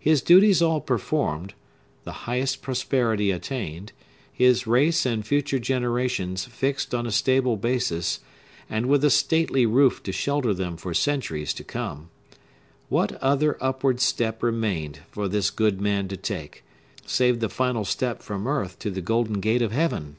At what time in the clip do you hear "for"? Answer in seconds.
10.76-10.92, 15.12-15.28